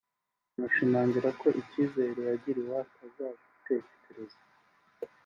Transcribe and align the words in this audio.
anashimangira 0.55 1.29
ko 1.39 1.47
icyizere 1.61 2.19
yagiriwe 2.29 2.73
atazagitetereza 2.85 4.39